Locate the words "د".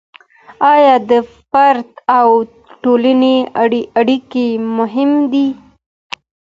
1.09-1.11